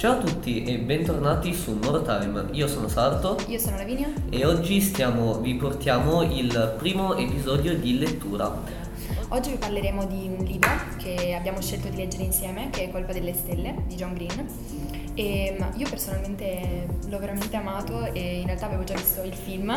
Ciao 0.00 0.12
a 0.12 0.16
tutti 0.16 0.64
e 0.64 0.78
bentornati 0.78 1.52
su 1.52 1.72
More 1.74 2.02
Time. 2.02 2.46
Io 2.52 2.66
sono 2.68 2.88
Sarto 2.88 3.36
Io 3.48 3.58
sono 3.58 3.76
Lavinia. 3.76 4.10
e 4.30 4.46
oggi 4.46 4.80
stiamo, 4.80 5.40
vi 5.40 5.56
portiamo 5.56 6.22
il 6.22 6.74
primo 6.78 7.14
episodio 7.16 7.76
di 7.76 7.98
lettura. 7.98 8.50
Oggi 9.28 9.50
vi 9.50 9.56
parleremo 9.58 10.06
di 10.06 10.32
un 10.34 10.42
libro 10.42 10.70
che 10.96 11.34
abbiamo 11.34 11.60
scelto 11.60 11.90
di 11.90 11.96
leggere 11.96 12.22
insieme, 12.22 12.70
che 12.70 12.84
è 12.84 12.90
Colpa 12.90 13.12
delle 13.12 13.34
Stelle 13.34 13.82
di 13.86 13.94
John 13.94 14.14
Green. 14.14 14.46
E, 15.12 15.56
ma 15.58 15.70
io 15.76 15.86
personalmente 15.86 16.86
l'ho 17.06 17.18
veramente 17.18 17.54
amato 17.54 18.10
e 18.14 18.38
in 18.38 18.46
realtà 18.46 18.68
avevo 18.68 18.84
già 18.84 18.94
visto 18.94 19.22
il 19.22 19.34
film, 19.34 19.70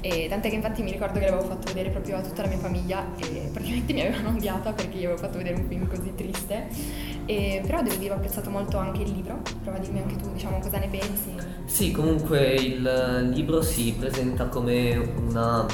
e 0.00 0.26
tant'è 0.28 0.48
che 0.48 0.54
infatti 0.54 0.82
mi 0.82 0.92
ricordo 0.92 1.18
che 1.18 1.28
l'avevo 1.28 1.48
fatto 1.48 1.66
vedere 1.72 1.90
proprio 1.90 2.16
a 2.16 2.20
tutta 2.20 2.42
la 2.42 2.48
mia 2.48 2.58
famiglia 2.58 3.06
e 3.18 3.50
praticamente 3.52 3.92
mi 3.92 4.00
avevano 4.02 4.36
odiata 4.36 4.72
perché 4.72 4.98
io 4.98 5.10
avevo 5.10 5.18
fatto 5.18 5.38
vedere 5.38 5.56
un 5.56 5.66
film 5.66 5.88
così 5.88 6.14
triste. 6.14 6.68
E, 7.26 7.60
però 7.64 7.82
devo 7.82 7.96
dire 7.96 8.12
ho 8.12 8.16
apprezzato 8.16 8.48
molto 8.50 8.78
anche 8.78 9.02
il 9.02 9.10
libro, 9.10 9.40
prova 9.62 9.76
a 9.76 9.80
dirmi 9.80 10.00
anche 10.00 10.16
tu 10.16 10.32
diciamo 10.32 10.58
cosa 10.60 10.78
ne 10.78 10.88
pensi. 10.88 11.34
Sì, 11.66 11.90
comunque 11.90 12.54
il 12.54 13.30
libro 13.32 13.60
si 13.60 13.94
presenta 13.98 14.46
come 14.46 14.96
una 14.96 15.66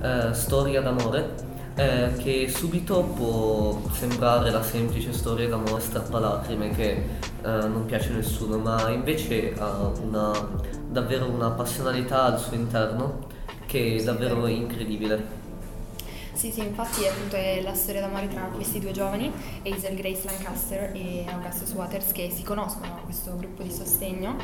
eh, 0.00 0.32
storia 0.32 0.80
d'amore 0.80 1.50
eh, 1.74 2.12
che 2.18 2.48
subito 2.48 3.02
può 3.02 3.80
sembrare 3.92 4.50
la 4.50 4.62
semplice 4.62 5.12
storia 5.12 5.48
d'amore 5.48 5.80
strappalacrime 5.80 6.70
che 6.70 6.90
eh, 6.90 7.06
non 7.42 7.84
piace 7.86 8.10
a 8.10 8.16
nessuno, 8.16 8.58
ma 8.58 8.90
invece 8.90 9.54
ha 9.58 9.90
una, 10.02 10.30
davvero 10.88 11.28
una 11.30 11.50
passionalità 11.50 12.24
al 12.24 12.38
suo 12.38 12.54
interno 12.54 13.30
che 13.72 13.96
è 13.96 14.02
davvero 14.02 14.46
incredibile. 14.46 15.40
Sì, 16.34 16.50
sì, 16.50 16.60
infatti 16.60 17.06
appunto 17.06 17.36
è 17.36 17.62
la 17.62 17.74
storia 17.74 18.00
d'amore 18.00 18.28
tra 18.28 18.42
questi 18.54 18.80
due 18.80 18.90
giovani, 18.90 19.30
Hazel 19.64 19.94
Grace 19.94 20.22
Lancaster 20.24 20.90
e 20.94 21.24
Augustus 21.26 21.72
Waters, 21.72 22.12
che 22.12 22.30
si 22.34 22.42
conoscono 22.42 22.94
a 22.94 23.00
questo 23.04 23.34
gruppo 23.36 23.62
di 23.62 23.70
sostegno 23.70 24.36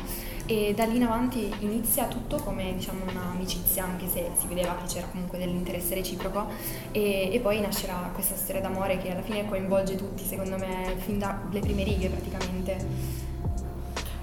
e 0.45 0.73
da 0.75 0.85
lì 0.85 0.95
in 0.95 1.03
avanti 1.03 1.51
inizia 1.59 2.05
tutto 2.05 2.37
come 2.37 2.73
diciamo 2.75 3.01
un'amicizia, 3.07 3.83
anche 3.83 4.07
se 4.07 4.29
si 4.39 4.47
vedeva 4.47 4.75
che 4.77 4.87
c'era 4.87 5.07
comunque 5.11 5.37
dell'interesse 5.37 5.93
reciproco 5.93 6.47
e, 6.91 7.29
e 7.31 7.39
poi 7.39 7.59
nascerà 7.59 8.09
questa 8.13 8.35
storia 8.35 8.61
d'amore 8.61 8.97
che 8.97 9.11
alla 9.11 9.21
fine 9.21 9.47
coinvolge 9.47 9.95
tutti, 9.95 10.23
secondo 10.23 10.57
me, 10.57 10.95
fin 10.97 11.19
dalle 11.19 11.59
prime 11.59 11.83
righe 11.83 12.07
praticamente. 12.07 12.77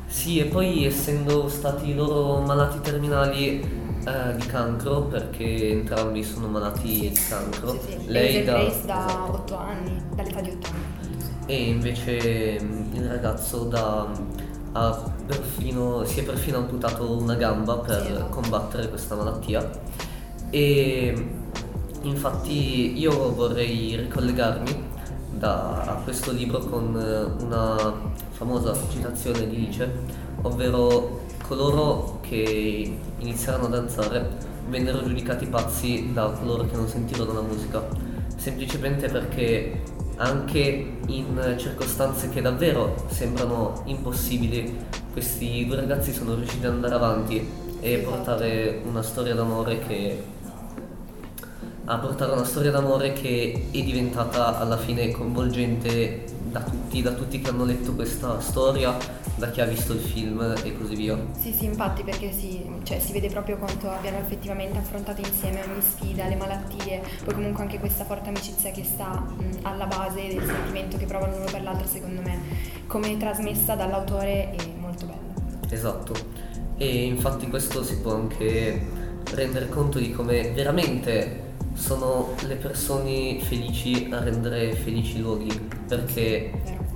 Sì, 0.06 0.38
e 0.38 0.46
poi 0.46 0.84
essendo 0.84 1.48
stati 1.48 1.94
loro 1.94 2.40
malati 2.40 2.80
terminali 2.80 3.85
eh, 4.06 4.36
di 4.36 4.46
cancro, 4.46 5.02
perché 5.04 5.70
entrambi 5.70 6.22
sono 6.22 6.48
malati 6.48 7.10
di 7.10 7.20
cancro, 7.28 7.80
sì, 7.80 7.80
sì. 7.88 7.98
lei 8.06 8.44
da, 8.44 8.52
Grace 8.52 8.86
da 8.86 9.06
esatto. 9.06 9.32
8 9.32 9.56
anni, 9.58 10.02
dall'età 10.14 10.40
di 10.40 10.50
8 10.50 10.68
anni. 10.70 10.84
e 11.46 11.54
invece 11.68 12.60
mm, 12.62 12.94
il 12.94 13.08
ragazzo 13.08 13.64
da, 13.64 14.08
ha 14.72 15.14
perfino, 15.26 16.04
si 16.04 16.20
è 16.20 16.24
perfino 16.24 16.58
amputato 16.58 17.16
una 17.18 17.34
gamba 17.34 17.78
per 17.78 18.02
Sì, 18.04 18.12
esatto. 18.12 18.28
combattere 18.28 18.88
questa 18.88 19.14
malattia 19.14 19.68
e 20.50 21.30
infatti 22.02 22.98
io 22.98 23.32
vorrei 23.34 23.96
ricollegarmi 23.96 24.84
da- 25.30 25.82
a 25.82 25.94
questo 26.04 26.32
libro 26.32 26.58
con 26.60 26.96
eh, 26.98 27.42
una 27.44 27.94
famosa 28.30 28.74
citazione 28.88 29.48
di 29.48 29.56
Nietzsche, 29.58 29.90
ovvero 30.42 31.25
coloro 31.46 32.18
che 32.22 32.98
iniziarono 33.18 33.66
a 33.66 33.70
danzare 33.70 34.54
vennero 34.68 35.02
giudicati 35.04 35.46
pazzi 35.46 36.10
da 36.12 36.30
coloro 36.30 36.66
che 36.66 36.74
non 36.76 36.88
sentirono 36.88 37.32
la 37.32 37.40
musica, 37.40 37.86
semplicemente 38.36 39.08
perché 39.08 39.82
anche 40.16 40.96
in 41.06 41.54
circostanze 41.58 42.28
che 42.30 42.40
davvero 42.40 42.94
sembrano 43.08 43.82
impossibili, 43.84 44.76
questi 45.12 45.66
due 45.66 45.76
ragazzi 45.76 46.12
sono 46.12 46.34
riusciti 46.34 46.66
ad 46.66 46.72
andare 46.72 46.94
avanti 46.94 47.48
e 47.80 47.98
portare 47.98 48.80
una 48.84 49.02
storia 49.02 49.34
d'amore 49.34 49.78
che 49.80 50.24
a 51.88 51.98
portare 51.98 52.32
una 52.32 52.44
storia 52.44 52.72
d'amore 52.72 53.12
che 53.12 53.68
è 53.70 53.82
diventata 53.82 54.58
alla 54.58 54.76
fine 54.76 55.12
coinvolgente 55.12 56.24
da 56.56 56.62
tutti, 56.62 57.02
da 57.02 57.12
tutti 57.12 57.40
che 57.40 57.50
hanno 57.50 57.64
letto 57.64 57.92
questa 57.94 58.40
storia, 58.40 58.96
da 59.34 59.50
chi 59.50 59.60
ha 59.60 59.66
visto 59.66 59.92
il 59.92 60.00
film 60.00 60.54
e 60.62 60.78
così 60.78 60.94
via. 60.94 61.18
Sì, 61.38 61.52
sì, 61.52 61.66
infatti 61.66 62.02
perché 62.02 62.32
si, 62.32 62.64
cioè, 62.82 62.98
si 62.98 63.12
vede 63.12 63.28
proprio 63.28 63.58
quanto 63.58 63.90
abbiano 63.90 64.18
effettivamente 64.18 64.78
affrontato 64.78 65.20
insieme 65.20 65.62
ogni 65.62 65.82
sfida, 65.82 66.26
le 66.26 66.36
malattie, 66.36 67.02
poi 67.24 67.34
comunque 67.34 67.62
anche 67.62 67.78
questa 67.78 68.04
forte 68.04 68.30
amicizia 68.30 68.70
che 68.70 68.84
sta 68.84 69.08
mh, 69.08 69.58
alla 69.62 69.86
base 69.86 70.28
del 70.28 70.44
sentimento 70.46 70.96
che 70.96 71.04
provano 71.04 71.36
l'uno 71.36 71.50
per 71.50 71.62
l'altro, 71.62 71.86
secondo 71.86 72.22
me, 72.22 72.40
come 72.86 73.16
trasmessa 73.18 73.74
dall'autore 73.74 74.54
è 74.54 74.66
molto 74.78 75.04
bella. 75.04 75.68
Esatto. 75.68 76.14
E 76.78 77.04
infatti 77.04 77.48
questo 77.48 77.84
si 77.84 77.98
può 77.98 78.14
anche 78.14 79.04
rendere 79.34 79.68
conto 79.68 79.98
di 79.98 80.10
come 80.12 80.52
veramente 80.52 81.44
sono 81.76 82.34
le 82.46 82.56
persone 82.56 83.38
felici 83.40 84.08
a 84.10 84.20
rendere 84.20 84.72
felici 84.74 85.18
i 85.18 85.20
luoghi, 85.20 85.68
perché 85.86 86.50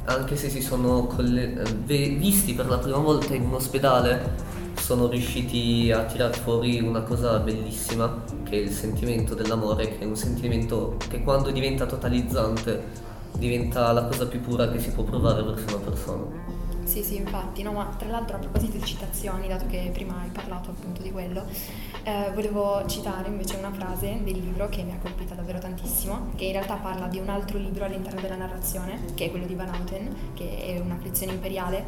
anche 0.05 0.37
se 0.37 0.49
si 0.49 0.61
sono 0.63 1.09
ve- 1.17 2.09
visti 2.19 2.55
per 2.55 2.67
la 2.67 2.79
prima 2.79 2.97
volta 2.97 3.35
in 3.35 3.43
un 3.43 3.55
ospedale, 3.55 4.49
sono 4.75 5.09
riusciti 5.09 5.93
a 5.93 6.05
tirar 6.05 6.35
fuori 6.37 6.81
una 6.81 7.03
cosa 7.03 7.39
bellissima, 7.39 8.25
che 8.43 8.57
è 8.57 8.61
il 8.63 8.71
sentimento 8.71 9.35
dell'amore, 9.35 9.97
che 9.97 10.01
è 10.01 10.05
un 10.05 10.17
sentimento 10.17 10.97
che 11.09 11.23
quando 11.23 11.51
diventa 11.51 11.87
totalizzante 11.87 13.09
diventa 13.37 13.93
la 13.93 14.05
cosa 14.05 14.27
più 14.27 14.41
pura 14.41 14.69
che 14.71 14.81
si 14.81 14.91
può 14.91 15.05
provare 15.05 15.43
verso 15.43 15.77
una 15.77 15.85
persona. 15.85 16.60
Sì, 16.91 17.05
sì, 17.05 17.15
infatti, 17.15 17.63
no, 17.63 17.71
ma 17.71 17.85
tra 17.97 18.09
l'altro 18.09 18.35
a 18.35 18.41
proposito 18.41 18.77
di 18.77 18.85
citazioni, 18.85 19.47
dato 19.47 19.65
che 19.67 19.91
prima 19.93 20.23
hai 20.23 20.29
parlato 20.31 20.71
appunto 20.71 21.03
di 21.03 21.13
quello, 21.13 21.45
eh, 22.03 22.33
volevo 22.35 22.85
citare 22.89 23.29
invece 23.29 23.55
una 23.59 23.71
frase 23.71 24.19
del 24.25 24.37
libro 24.37 24.69
che 24.69 24.83
mi 24.83 24.91
ha 24.91 24.99
colpita 25.01 25.37
davvero 25.37 25.61
tantissimo, 25.61 26.31
che 26.35 26.47
in 26.47 26.53
realtà 26.53 26.75
parla 26.75 27.07
di 27.07 27.21
un 27.21 27.29
altro 27.29 27.59
libro 27.59 27.85
all'interno 27.85 28.21
della 28.21 28.35
narrazione, 28.35 28.99
che 29.15 29.27
è 29.27 29.31
quello 29.31 29.47
di 29.47 29.55
Van 29.55 29.69
Houten, 29.69 30.33
che 30.35 30.65
è 30.65 30.81
un'afflizione 30.81 31.35
imperiale, 31.35 31.85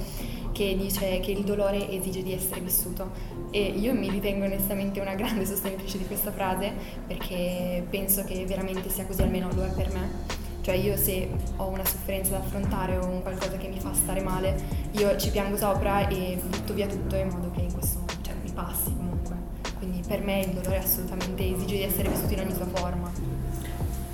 che 0.52 0.76
dice 0.76 1.18
che 1.18 1.32
il 1.32 1.42
dolore 1.42 1.90
esige 1.90 2.22
di 2.22 2.32
essere 2.32 2.60
vissuto. 2.60 3.10
E 3.50 3.60
io 3.60 3.94
mi 3.94 4.08
ritengo 4.08 4.44
onestamente 4.44 5.00
una 5.00 5.16
grande 5.16 5.44
sostenitrice 5.44 5.98
di 5.98 6.06
questa 6.06 6.30
frase, 6.30 6.72
perché 7.08 7.84
penso 7.90 8.22
che 8.22 8.46
veramente 8.46 8.88
sia 8.88 9.04
così, 9.04 9.22
almeno 9.22 9.50
lo 9.52 9.64
è 9.64 9.72
per 9.72 9.92
me. 9.92 10.41
Cioè 10.62 10.74
io 10.74 10.96
se 10.96 11.28
ho 11.56 11.66
una 11.66 11.84
sofferenza 11.84 12.30
da 12.30 12.38
affrontare 12.38 12.96
o 12.96 13.04
un 13.04 13.20
qualcosa 13.20 13.56
che 13.56 13.66
mi 13.66 13.80
fa 13.80 13.92
stare 13.92 14.22
male, 14.22 14.54
io 14.92 15.16
ci 15.16 15.30
piango 15.30 15.56
sopra 15.56 16.06
e 16.06 16.40
butto 16.40 16.72
via 16.72 16.86
tutto 16.86 17.16
in 17.16 17.28
modo 17.28 17.50
che 17.50 17.66
questo 17.74 17.98
cioè, 18.22 18.34
mi 18.40 18.52
passi 18.52 18.94
comunque. 18.96 19.34
Quindi 19.78 20.02
per 20.06 20.22
me 20.22 20.40
il 20.40 20.50
dolore 20.50 20.78
assolutamente 20.78 21.44
esige 21.44 21.76
di 21.76 21.82
essere 21.82 22.08
vissuto 22.08 22.32
in 22.34 22.40
ogni 22.40 22.54
sua 22.54 22.66
forma. 22.72 23.10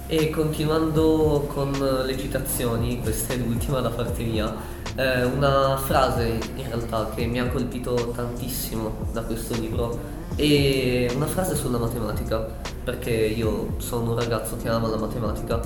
E 0.07 0.31
continuando 0.31 1.47
con 1.53 1.71
le 1.71 2.19
citazioni, 2.19 2.99
questa 3.03 3.35
è 3.35 3.37
l'ultima 3.37 3.81
da 3.81 3.91
parte 3.91 4.23
mia, 4.25 4.51
eh, 4.97 5.25
una 5.25 5.77
frase 5.77 6.41
in 6.57 6.67
realtà 6.67 7.11
che 7.15 7.27
mi 7.27 7.39
ha 7.41 7.47
colpito 7.49 8.13
tantissimo 8.17 8.91
da 9.13 9.21
questo 9.21 9.53
libro 9.61 10.17
è 10.35 11.11
una 11.15 11.27
frase 11.27 11.55
sulla 11.57 11.79
matematica, 11.79 12.39
perché 12.85 13.11
io 13.11 13.75
sono 13.79 14.13
un 14.13 14.19
ragazzo 14.19 14.57
che 14.57 14.69
ama 14.69 14.89
la 14.89 14.97
matematica 14.97 15.61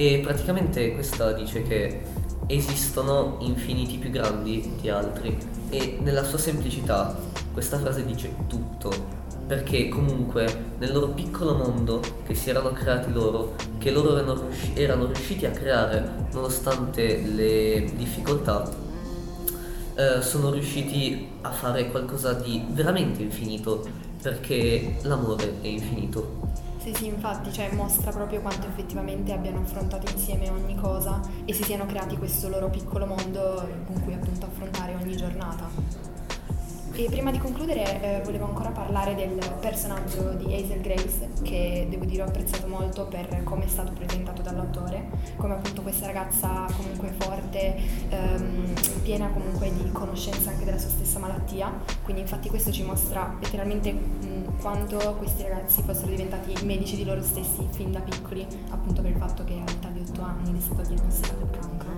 e 0.00 0.20
praticamente 0.22 0.94
questa 0.94 1.32
dice 1.32 1.62
che 1.62 2.02
esistono 2.46 3.38
infiniti 3.40 3.96
più 3.96 4.10
grandi 4.10 4.76
di 4.80 4.88
altri 4.88 5.36
e 5.70 5.98
nella 6.00 6.22
sua 6.22 6.38
semplicità 6.38 7.18
questa 7.52 7.80
frase 7.80 8.06
dice 8.06 8.32
tutto 8.46 8.92
perché 9.44 9.88
comunque 9.88 10.74
nel 10.78 10.92
loro 10.92 11.08
piccolo 11.08 11.56
mondo 11.56 12.00
che 12.24 12.34
si 12.36 12.48
erano 12.48 12.70
creati 12.70 13.10
loro, 13.10 13.56
che 13.78 13.90
loro 13.90 14.16
erano, 14.16 14.34
riusci- 14.34 14.72
erano 14.74 15.06
riusciti 15.06 15.46
a 15.46 15.50
creare 15.50 16.26
nonostante 16.32 17.22
le 17.22 17.90
difficoltà, 17.96 18.70
eh, 19.94 20.20
sono 20.20 20.50
riusciti 20.50 21.28
a 21.40 21.50
fare 21.50 21.90
qualcosa 21.90 22.34
di 22.34 22.62
veramente 22.68 23.22
infinito, 23.22 23.88
perché 24.20 24.98
l'amore 25.02 25.54
è 25.62 25.66
infinito. 25.66 26.66
Sì, 26.88 26.94
sì, 26.94 27.06
infatti, 27.08 27.52
cioè, 27.52 27.70
mostra 27.74 28.10
proprio 28.12 28.40
quanto 28.40 28.66
effettivamente 28.66 29.30
abbiano 29.34 29.60
affrontato 29.60 30.10
insieme 30.10 30.48
ogni 30.48 30.74
cosa 30.74 31.20
e 31.44 31.52
si 31.52 31.62
siano 31.62 31.84
creati 31.84 32.16
questo 32.16 32.48
loro 32.48 32.70
piccolo 32.70 33.04
mondo 33.04 33.82
con 33.84 34.00
cui 34.00 34.14
appunto 34.14 34.46
affrontare 34.46 34.94
ogni 34.94 35.14
giornata. 35.14 35.68
E 36.98 37.08
prima 37.08 37.30
di 37.30 37.38
concludere 37.38 38.02
eh, 38.02 38.22
volevo 38.24 38.46
ancora 38.46 38.70
parlare 38.70 39.14
del 39.14 39.38
personaggio 39.60 40.32
di 40.32 40.52
Hazel 40.52 40.80
Grace, 40.80 41.28
che 41.42 41.86
devo 41.88 42.04
dire 42.04 42.22
ho 42.22 42.26
apprezzato 42.26 42.66
molto 42.66 43.06
per 43.06 43.44
come 43.44 43.66
è 43.66 43.68
stato 43.68 43.92
presentato 43.92 44.42
dall'autore, 44.42 45.08
come 45.36 45.54
appunto 45.54 45.82
questa 45.82 46.06
ragazza 46.06 46.66
comunque 46.76 47.14
forte, 47.16 47.76
ehm, 48.08 48.74
piena 49.04 49.28
comunque 49.28 49.72
di 49.72 49.92
conoscenza 49.92 50.50
anche 50.50 50.64
della 50.64 50.76
sua 50.76 50.90
stessa 50.90 51.20
malattia, 51.20 51.72
quindi 52.02 52.22
infatti 52.22 52.48
questo 52.48 52.72
ci 52.72 52.82
mostra 52.82 53.32
letteralmente 53.40 53.92
mh, 53.92 54.58
quanto 54.60 54.98
questi 55.18 55.44
ragazzi 55.44 55.82
fossero 55.82 56.08
diventati 56.08 56.52
medici 56.64 56.96
di 56.96 57.04
loro 57.04 57.22
stessi 57.22 57.64
fin 57.70 57.92
da 57.92 58.00
piccoli, 58.00 58.44
appunto 58.70 59.02
per 59.02 59.12
il 59.12 59.18
fatto 59.18 59.44
che 59.44 59.52
all'età 59.52 59.86
di 59.90 60.00
8 60.00 60.20
anni 60.20 60.50
gli 60.50 60.58
è 60.58 60.62
stato 60.62 60.82
diagnosticato 60.82 61.44
il 61.44 61.50
cancro. 61.60 61.90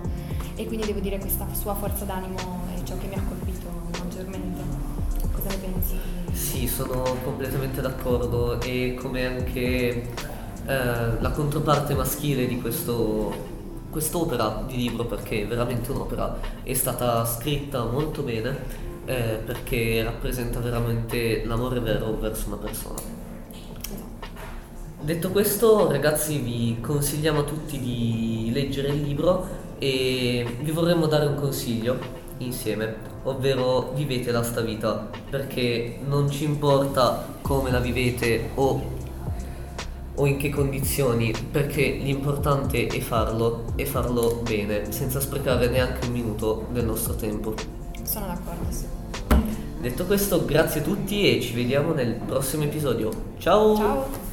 E 0.53 0.67
quindi 0.67 0.85
devo 0.85 0.99
dire 0.99 1.17
questa 1.17 1.47
sua 1.53 1.73
forza 1.73 2.05
d'animo 2.05 2.37
è 2.75 2.83
ciò 2.83 2.95
che 2.99 3.07
mi 3.07 3.15
ha 3.15 3.23
colpito 3.27 3.67
maggiormente. 3.99 4.90
Cosa 5.31 5.49
ne 5.49 5.55
pensi? 5.55 5.95
Sì, 6.31 6.67
sono 6.67 7.03
completamente 7.23 7.81
d'accordo 7.81 8.59
e 8.61 8.97
come 8.99 9.25
anche 9.25 9.59
eh, 9.59 10.05
la 10.65 11.31
controparte 11.31 11.93
maschile 11.93 12.47
di 12.47 12.59
questo, 12.59 13.33
quest'opera 13.89 14.63
di 14.67 14.77
libro, 14.77 15.05
perché 15.05 15.43
è 15.43 15.47
veramente 15.47 15.91
un'opera, 15.91 16.37
è 16.63 16.73
stata 16.73 17.25
scritta 17.25 17.83
molto 17.85 18.21
bene 18.21 18.57
eh, 19.05 19.39
perché 19.45 20.03
rappresenta 20.03 20.59
veramente 20.59 21.43
l'amore 21.45 21.79
vero 21.79 22.17
verso 22.19 22.47
una 22.47 22.57
persona. 22.57 22.99
Detto 25.01 25.31
questo, 25.31 25.89
ragazzi, 25.89 26.37
vi 26.37 26.77
consigliamo 26.79 27.39
a 27.39 27.43
tutti 27.43 27.79
di 27.79 28.51
leggere 28.53 28.89
il 28.89 29.01
libro 29.01 29.47
e 29.79 30.57
vi 30.61 30.71
vorremmo 30.71 31.07
dare 31.07 31.25
un 31.25 31.35
consiglio 31.35 32.20
insieme, 32.45 32.95
ovvero 33.23 33.91
vivete 33.93 34.31
la 34.31 34.43
sta 34.43 34.61
vita, 34.61 35.09
perché 35.29 35.99
non 36.05 36.29
ci 36.29 36.43
importa 36.43 37.25
come 37.41 37.71
la 37.71 37.79
vivete 37.79 38.49
o, 38.55 38.81
o 40.15 40.25
in 40.25 40.37
che 40.37 40.49
condizioni, 40.49 41.33
perché 41.51 41.89
l'importante 42.01 42.87
è 42.87 42.99
farlo 42.99 43.73
e 43.75 43.85
farlo 43.85 44.41
bene, 44.43 44.91
senza 44.91 45.19
sprecare 45.19 45.69
neanche 45.69 46.05
un 46.07 46.13
minuto 46.13 46.67
del 46.71 46.85
nostro 46.85 47.15
tempo. 47.15 47.53
Sono 48.03 48.27
d'accordo, 48.27 48.71
sì. 48.71 48.85
Detto 49.79 50.05
questo, 50.05 50.45
grazie 50.45 50.81
a 50.81 50.83
tutti 50.83 51.27
e 51.27 51.41
ci 51.41 51.53
vediamo 51.53 51.93
nel 51.93 52.13
prossimo 52.13 52.63
episodio. 52.63 53.11
Ciao! 53.39 53.75
Ciao! 53.75 54.30